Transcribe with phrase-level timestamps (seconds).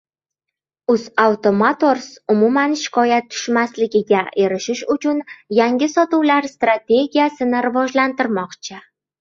[0.93, 5.23] UzAuto Motors umuman shikoyat tushmasligiga erishish uchun
[5.61, 8.85] yangi sotuvlar strategiyasini rivojlantirmoqchi